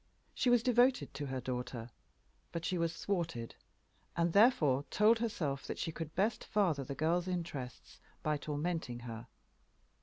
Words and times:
She 0.33 0.49
was 0.49 0.63
devoted 0.63 1.13
to 1.13 1.27
her 1.27 1.39
daughter. 1.39 1.91
But 2.51 2.65
she 2.65 2.79
was 2.79 2.97
thwarted; 3.05 3.53
and 4.17 4.33
therefore 4.33 4.83
told 4.89 5.19
herself 5.19 5.67
that 5.67 5.77
she 5.77 5.91
could 5.91 6.15
best 6.15 6.43
farther 6.43 6.83
the 6.83 6.95
girl's 6.95 7.27
interests 7.27 7.99
by 8.23 8.37
tormenting 8.37 9.01
her. 9.01 9.27